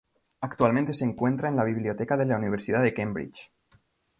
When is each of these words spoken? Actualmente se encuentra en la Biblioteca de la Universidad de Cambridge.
Actualmente 0.41 0.95
se 0.95 1.05
encuentra 1.05 1.47
en 1.47 1.55
la 1.57 1.63
Biblioteca 1.63 2.17
de 2.17 2.25
la 2.25 2.35
Universidad 2.35 2.81
de 2.81 2.91
Cambridge. 2.91 3.51